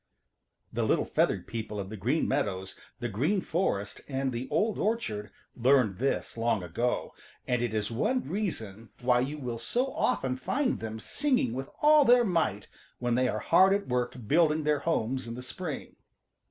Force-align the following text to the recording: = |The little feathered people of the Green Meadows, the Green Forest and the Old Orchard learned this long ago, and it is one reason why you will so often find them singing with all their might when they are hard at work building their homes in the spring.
= 0.37 0.73
|The 0.73 0.81
little 0.81 1.05
feathered 1.05 1.45
people 1.45 1.79
of 1.79 1.89
the 1.91 1.95
Green 1.95 2.27
Meadows, 2.27 2.75
the 2.99 3.07
Green 3.07 3.39
Forest 3.39 4.01
and 4.07 4.31
the 4.31 4.47
Old 4.49 4.79
Orchard 4.79 5.29
learned 5.55 5.99
this 5.99 6.37
long 6.39 6.63
ago, 6.63 7.13
and 7.47 7.61
it 7.61 7.71
is 7.71 7.91
one 7.91 8.27
reason 8.27 8.89
why 9.01 9.19
you 9.19 9.37
will 9.37 9.59
so 9.59 9.93
often 9.93 10.37
find 10.37 10.79
them 10.79 10.99
singing 10.99 11.53
with 11.53 11.69
all 11.83 12.03
their 12.03 12.25
might 12.25 12.67
when 12.97 13.13
they 13.13 13.27
are 13.27 13.37
hard 13.41 13.73
at 13.73 13.87
work 13.87 14.15
building 14.27 14.63
their 14.63 14.79
homes 14.79 15.27
in 15.27 15.35
the 15.35 15.43
spring. 15.43 15.95